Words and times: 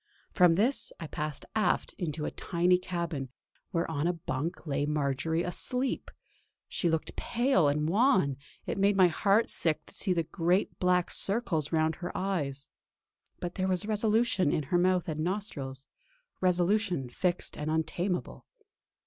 From 0.31 0.55
this 0.55 0.91
I 0.99 1.05
passed 1.05 1.45
aft 1.55 1.93
into 1.99 2.25
a 2.25 2.31
tiny 2.31 2.79
cabin, 2.79 3.29
where 3.69 3.87
on 3.87 4.07
a 4.07 4.13
bunk 4.13 4.65
lay 4.65 4.87
Marjory 4.87 5.43
asleep. 5.43 6.09
She 6.67 6.89
looked 6.89 7.15
pale 7.15 7.67
and 7.67 7.87
wan; 7.87 8.37
it 8.65 8.79
made 8.79 8.95
my 8.97 9.09
heart 9.09 9.51
sick 9.51 9.85
to 9.85 9.93
see 9.93 10.11
the 10.11 10.23
great 10.23 10.79
black 10.79 11.11
circles 11.11 11.71
round 11.71 11.97
her 11.97 12.11
eyes. 12.17 12.71
But 13.39 13.53
there 13.53 13.67
was 13.67 13.85
resolution 13.85 14.51
in 14.51 14.63
her 14.63 14.79
mouth 14.79 15.07
and 15.07 15.19
nostrils; 15.19 15.85
resolution 16.39 17.07
fixed 17.07 17.55
and 17.55 17.69
untameable. 17.69 18.47